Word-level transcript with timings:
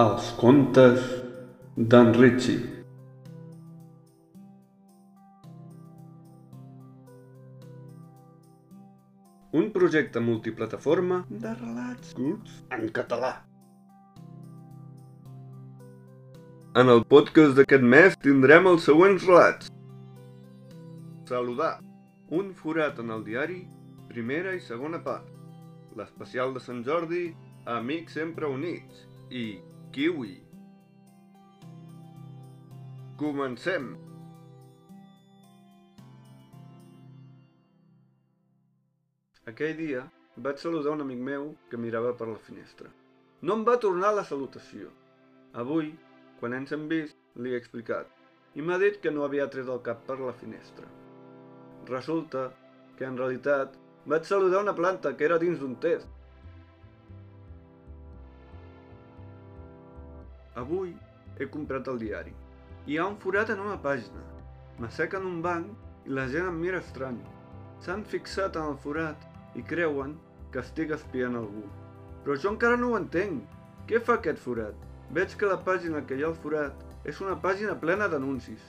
Els 0.00 0.26
contes 0.36 1.04
d'en 1.92 2.10
Ritchie. 2.12 2.58
Un 9.56 9.70
projecte 9.76 10.20
multiplataforma 10.20 11.22
de 11.30 11.52
relats 11.62 12.12
curts 12.18 12.58
en 12.76 12.90
català. 12.98 13.30
En 16.82 16.92
el 16.92 17.00
podcast 17.14 17.56
d'aquest 17.56 17.86
mes 17.94 18.18
tindrem 18.26 18.68
els 18.68 18.84
següents 18.90 19.24
relats. 19.30 19.70
Saludar. 21.30 21.78
Un 22.40 22.50
forat 22.58 23.00
en 23.00 23.14
el 23.16 23.24
diari, 23.30 23.62
primera 24.12 24.52
i 24.52 24.60
segona 24.66 25.00
part. 25.08 25.32
L'especial 25.96 26.52
de 26.52 26.60
Sant 26.66 26.84
Jordi, 26.84 27.30
Amics 27.78 28.20
sempre 28.20 28.52
units. 28.58 29.06
I 29.32 29.46
Kiwi. 29.92 30.34
Comencem! 33.16 33.86
Aquell 39.46 39.76
dia 39.78 40.02
vaig 40.36 40.58
saludar 40.60 40.92
un 40.96 41.04
amic 41.06 41.22
meu 41.30 41.48
que 41.70 41.80
mirava 41.80 42.12
per 42.18 42.28
la 42.28 42.42
finestra. 42.48 42.90
No 43.42 43.56
em 43.56 43.64
va 43.68 43.78
tornar 43.80 44.12
la 44.16 44.26
salutació. 44.26 44.90
Avui, 45.62 45.94
quan 46.40 46.56
ens 46.58 46.74
hem 46.74 46.88
vist, 46.90 47.16
li 47.36 47.54
he 47.54 47.60
explicat 47.62 48.12
i 48.56 48.64
m'ha 48.64 48.78
dit 48.80 48.96
que 49.04 49.12
no 49.12 49.24
havia 49.24 49.48
tret 49.52 49.68
el 49.68 49.82
cap 49.86 50.04
per 50.08 50.16
la 50.18 50.32
finestra. 50.42 50.86
Resulta 51.90 52.46
que, 52.96 53.04
en 53.04 53.18
realitat, 53.20 53.74
vaig 54.08 54.24
saludar 54.24 54.62
una 54.64 54.74
planta 54.78 55.12
que 55.16 55.26
era 55.28 55.38
dins 55.42 55.60
d'un 55.60 55.74
test. 55.82 56.08
Avui 60.56 60.94
he 61.38 61.46
comprat 61.52 61.88
el 61.92 61.98
diari. 62.00 62.30
Hi 62.88 62.96
ha 62.96 63.06
un 63.10 63.16
forat 63.20 63.50
en 63.52 63.58
una 63.60 63.76
pàgina. 63.86 64.22
M'assec 64.80 65.16
en 65.18 65.26
un 65.28 65.42
banc 65.44 66.06
i 66.08 66.14
la 66.16 66.24
gent 66.32 66.48
em 66.48 66.56
mira 66.62 66.80
estrany. 66.80 67.18
S'han 67.84 68.04
fixat 68.12 68.56
en 68.56 68.70
el 68.70 68.78
forat 68.84 69.26
i 69.60 69.64
creuen 69.72 70.14
que 70.54 70.62
estic 70.64 70.94
espiant 70.96 71.36
algú. 71.42 71.66
Però 72.24 72.38
jo 72.40 72.54
encara 72.54 72.80
no 72.80 72.94
ho 72.94 72.96
entenc. 73.00 73.44
Què 73.90 74.00
fa 74.00 74.16
aquest 74.16 74.40
forat? 74.46 74.80
Veig 75.18 75.36
que 75.36 75.52
la 75.52 75.60
pàgina 75.68 76.00
que 76.06 76.16
hi 76.16 76.24
ha 76.24 76.32
al 76.32 76.40
forat 76.46 77.06
és 77.12 77.20
una 77.20 77.36
pàgina 77.44 77.76
plena 77.84 78.08
d'anuncis. 78.08 78.64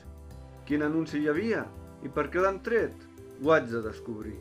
Quin 0.67 0.83
anunci 0.83 1.21
hi 1.21 1.31
havia? 1.31 1.63
I 2.03 2.11
per 2.11 2.27
què 2.33 2.43
l'han 2.43 2.59
tret? 2.67 3.07
Ho 3.39 3.55
haig 3.55 3.71
de 3.71 3.85
descobrir. 3.87 4.35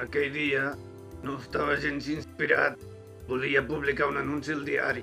Aquell 0.00 0.32
dia 0.32 0.72
no 1.22 1.36
estava 1.36 1.76
gens 1.76 2.08
inspirat. 2.08 2.78
Volia 3.28 3.60
publicar 3.66 4.08
un 4.08 4.16
anunci 4.20 4.54
al 4.54 4.64
diari, 4.64 5.02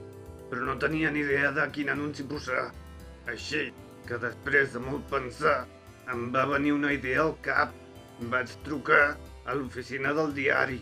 però 0.49 0.65
no 0.65 0.77
tenia 0.81 1.11
ni 1.13 1.21
idea 1.21 1.51
de 1.53 1.65
quin 1.75 1.91
anunci 1.93 2.25
posar. 2.31 2.71
Així 3.29 3.69
que 4.09 4.17
després 4.17 4.73
de 4.73 4.81
molt 4.81 5.05
pensar, 5.11 5.67
em 6.09 6.29
va 6.33 6.47
venir 6.49 6.73
una 6.73 6.93
idea 6.95 7.21
al 7.27 7.35
cap. 7.45 7.75
Vaig 8.33 8.51
trucar 8.65 9.15
a 9.45 9.55
l'oficina 9.55 10.13
del 10.17 10.33
diari. 10.33 10.81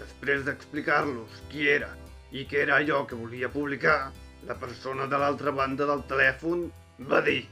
Després 0.00 0.46
d'explicar-los 0.48 1.42
qui 1.52 1.68
era 1.68 1.92
i 2.32 2.46
què 2.48 2.62
era 2.64 2.78
allò 2.80 3.04
que 3.06 3.18
volia 3.20 3.52
publicar, 3.52 4.10
la 4.48 4.56
persona 4.58 5.06
de 5.06 5.18
l'altra 5.20 5.52
banda 5.54 5.86
del 5.86 6.00
telèfon 6.08 6.70
va 7.10 7.20
dir 7.26 7.42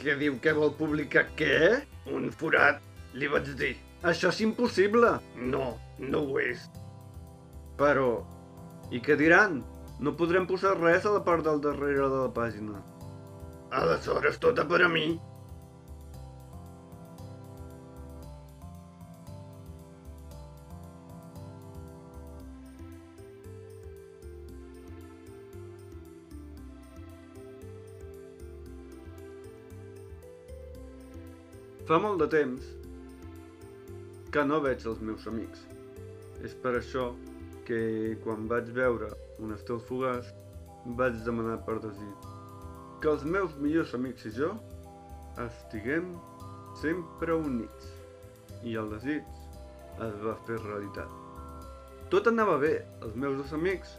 Què 0.00 0.16
diu 0.18 0.40
que 0.42 0.52
vol 0.56 0.72
publicar 0.78 1.28
què? 1.38 1.84
un 2.10 2.30
forat, 2.40 2.80
li 3.14 3.28
vaig 3.30 3.52
dir. 3.60 3.76
Això 4.04 4.28
és 4.28 4.40
impossible. 4.44 5.14
No, 5.52 5.66
no 5.98 6.18
ho 6.28 6.40
és. 6.42 6.66
Però, 7.80 8.08
i 8.92 9.00
què 9.00 9.16
diran? 9.16 9.62
No 10.04 10.12
podrem 10.18 10.44
posar 10.50 10.74
res 10.76 11.06
a 11.08 11.14
la 11.14 11.22
part 11.24 11.46
del 11.46 11.62
darrere 11.64 12.10
de 12.12 12.24
la 12.26 12.32
pàgina. 12.36 12.82
Aleshores 13.72 14.36
tota 14.42 14.66
per 14.68 14.84
a 14.84 14.90
mi. 14.92 15.14
Fa 31.88 32.00
molt 32.00 32.20
de 32.20 32.28
temps 32.32 32.83
que 34.34 34.44
no 34.44 34.60
veig 34.60 34.82
els 34.90 35.00
meus 35.00 35.26
amics. 35.30 35.64
És 36.42 36.58
per 36.66 36.74
això 36.80 37.12
que 37.68 37.80
quan 38.26 38.48
vaig 38.50 38.74
veure 38.76 39.14
un 39.40 39.54
estel 39.54 39.80
fugaç 39.88 40.34
vaig 40.98 41.22
demanar 41.24 41.60
per 41.64 41.78
desig 41.80 42.32
que 43.04 43.10
els 43.12 43.24
meus 43.28 43.52
millors 43.60 43.90
amics 43.96 44.24
i 44.24 44.30
jo 44.32 44.46
estiguem 45.42 46.06
sempre 46.80 47.34
units. 47.36 47.90
I 48.64 48.78
el 48.80 48.88
desig 48.94 49.26
es 50.06 50.14
va 50.22 50.32
fer 50.46 50.56
realitat. 50.62 51.10
Tot 52.08 52.30
anava 52.30 52.54
bé, 52.62 52.78
els 53.04 53.18
meus 53.20 53.36
dos 53.42 53.52
amics 53.58 53.92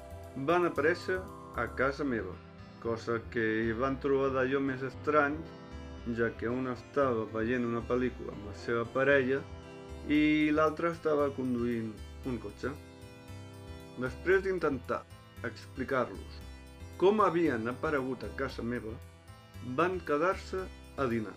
van 0.48 0.66
aparèixer 0.66 1.20
a 1.62 1.68
casa 1.78 2.08
meva, 2.16 2.34
cosa 2.82 3.20
que 3.36 3.46
hi 3.68 3.76
van 3.78 4.00
trobar 4.02 4.32
d'allò 4.34 4.64
més 4.72 4.82
estrany, 4.90 5.38
ja 6.18 6.32
que 6.40 6.50
un 6.50 6.72
estava 6.74 7.28
veient 7.38 7.70
una 7.70 7.86
pel·lícula 7.86 8.34
amb 8.34 8.50
la 8.50 8.58
seva 8.66 8.90
parella 8.98 9.44
i 10.10 10.52
l'altre 10.54 10.92
estava 10.94 11.30
conduint 11.34 11.92
un 12.30 12.38
cotxe. 12.42 12.72
Després 13.98 14.44
d'intentar 14.46 15.02
explicar-los 15.48 16.42
com 17.02 17.22
havien 17.22 17.68
aparegut 17.68 18.24
a 18.24 18.30
casa 18.40 18.64
meva, 18.64 18.94
van 19.78 19.98
quedar-se 20.08 20.62
a 20.98 21.08
dinar. 21.12 21.34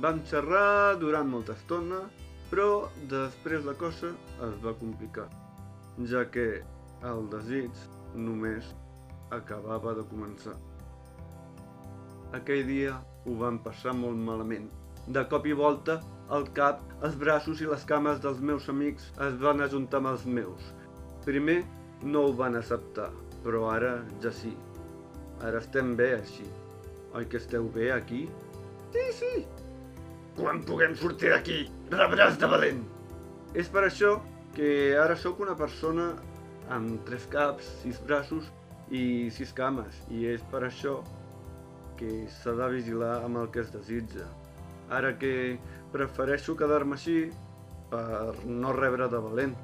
Vam 0.00 0.22
xerrar 0.30 0.96
durant 1.00 1.28
molta 1.30 1.52
estona, 1.58 2.00
però 2.50 2.86
després 3.10 3.66
la 3.66 3.74
cosa 3.80 4.14
es 4.46 4.54
va 4.64 4.72
complicar, 4.80 5.26
ja 6.10 6.24
que 6.30 6.46
el 7.10 7.28
desig 7.34 7.84
només 8.14 8.70
acabava 9.36 9.94
de 9.98 10.06
començar. 10.08 10.56
Aquell 12.38 12.64
dia 12.66 12.96
ho 13.26 13.36
van 13.40 13.60
passar 13.62 13.94
molt 13.98 14.18
malament. 14.18 14.70
De 15.06 15.24
cop 15.28 15.46
i 15.46 15.52
volta, 15.52 15.98
el 16.32 16.46
cap, 16.56 16.80
els 17.04 17.16
braços 17.20 17.60
i 17.60 17.68
les 17.68 17.84
cames 17.84 18.20
dels 18.24 18.40
meus 18.40 18.68
amics 18.72 19.10
es 19.26 19.34
van 19.42 19.60
ajuntar 19.60 20.00
amb 20.00 20.14
els 20.14 20.24
meus. 20.24 20.70
Primer 21.26 21.60
no 22.02 22.22
ho 22.24 22.32
van 22.38 22.56
acceptar, 22.56 23.10
però 23.44 23.66
ara 23.72 23.98
ja 24.22 24.32
sí. 24.32 24.54
Ara 25.44 25.60
estem 25.60 25.92
bé 25.98 26.14
així. 26.16 26.46
Oi 27.14 27.28
que 27.28 27.36
esteu 27.36 27.68
bé 27.74 27.90
aquí? 27.92 28.24
Sí, 28.94 29.04
sí. 29.18 29.32
Quan 30.38 30.62
puguem 30.66 30.96
sortir 30.98 31.34
d'aquí, 31.34 31.58
rebràs 31.92 32.40
de 32.40 32.48
valent. 32.50 32.80
És 33.54 33.68
per 33.70 33.84
això 33.86 34.16
que 34.56 34.68
ara 34.98 35.18
sóc 35.20 35.42
una 35.44 35.54
persona 35.58 36.14
amb 36.74 37.04
tres 37.06 37.26
caps, 37.30 37.68
sis 37.82 38.00
braços 38.08 38.48
i 38.90 39.30
sis 39.34 39.52
cames. 39.52 40.00
I 40.10 40.24
és 40.32 40.42
per 40.50 40.64
això 40.66 41.02
que 41.98 42.24
s'ha 42.40 42.56
de 42.58 42.70
vigilar 42.72 43.18
amb 43.26 43.44
el 43.44 43.52
que 43.52 43.62
es 43.62 43.70
desitja. 43.74 44.26
Ara 44.90 45.14
que 45.18 45.58
prefereixo 45.92 46.56
quedar-me 46.56 46.98
així 46.98 47.30
per 47.90 48.34
no 48.44 48.72
rebre 48.76 49.08
de 49.08 49.20
valent. 49.28 49.54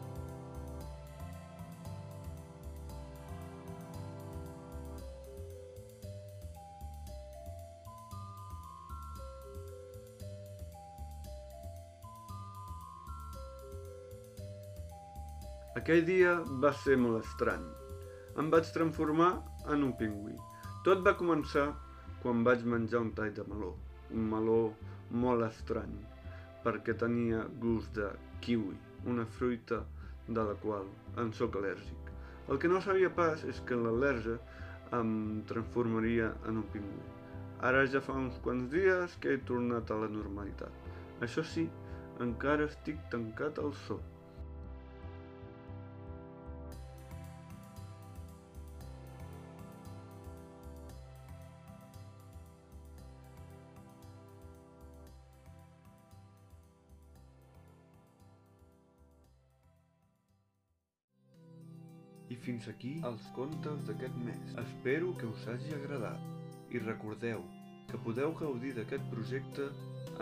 Aquell 15.80 16.02
dia 16.06 16.32
va 16.62 16.70
ser 16.80 16.96
molt 17.02 17.24
estrany. 17.24 17.62
Em 18.40 18.50
vaig 18.52 18.68
transformar 18.74 19.30
en 19.74 19.86
un 19.86 19.94
pingüí. 20.00 20.34
Tot 20.86 21.04
va 21.06 21.16
començar 21.18 21.68
quan 22.22 22.44
vaig 22.46 22.66
menjar 22.74 23.00
un 23.06 23.14
tall 23.16 23.32
de 23.38 23.46
meló. 23.48 23.70
Un 24.14 24.26
meló 24.32 24.60
molt 25.10 25.46
estrany, 25.46 25.94
perquè 26.64 26.96
tenia 26.98 27.44
gust 27.62 27.94
de 27.98 28.10
kiwi, 28.44 28.76
una 29.10 29.26
fruita 29.38 29.84
de 30.28 30.44
la 30.46 30.56
qual 30.62 30.88
en 31.22 31.32
sóc 31.34 31.58
al·lèrgic. 31.58 32.10
El 32.50 32.58
que 32.58 32.70
no 32.70 32.80
sabia 32.82 33.10
pas 33.14 33.42
és 33.46 33.60
que 33.66 33.78
l'al·lèrgia 33.78 34.38
em 34.98 35.10
transformaria 35.50 36.32
en 36.50 36.62
un 36.62 36.68
pingüí. 36.74 37.02
Ara 37.66 37.84
ja 37.92 38.00
fa 38.02 38.16
uns 38.16 38.38
quants 38.44 38.70
dies 38.72 39.16
que 39.22 39.34
he 39.34 39.42
tornat 39.50 39.90
a 39.90 39.98
la 40.02 40.08
normalitat. 40.10 40.90
Això 41.26 41.44
sí, 41.46 41.66
encara 42.24 42.66
estic 42.70 42.98
tancat 43.12 43.60
al 43.62 43.74
so. 43.86 44.00
Fins 62.50 62.66
aquí 62.66 62.96
els 63.06 63.26
contes 63.36 63.84
d'aquest 63.86 64.16
mes. 64.26 64.54
Espero 64.62 65.12
que 65.20 65.28
us 65.30 65.44
hagi 65.52 65.70
agradat. 65.76 66.24
I 66.74 66.82
recordeu 66.82 67.44
que 67.90 68.00
podeu 68.06 68.34
gaudir 68.40 68.72
d'aquest 68.74 69.06
projecte 69.12 69.68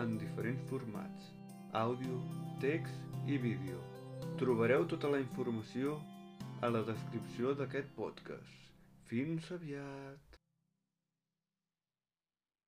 en 0.03 0.13
diferents 0.21 0.61
formats. 0.69 1.31
Àudio, 1.81 2.21
text 2.61 3.25
i 3.25 3.41
vídeo. 3.41 3.81
Trobareu 4.37 4.85
tota 4.93 5.09
la 5.09 5.25
informació 5.25 5.97
a 6.61 6.69
la 6.69 6.85
descripció 6.93 7.57
d'aquest 7.57 7.93
podcast. 7.97 8.73
Fins 9.09 9.49
aviat! 9.57 10.28